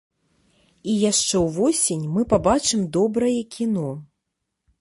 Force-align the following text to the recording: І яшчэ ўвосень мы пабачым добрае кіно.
І 0.93 0.95
яшчэ 1.11 1.41
ўвосень 1.47 2.05
мы 2.15 2.21
пабачым 2.33 2.81
добрае 2.99 3.37
кіно. 3.57 3.89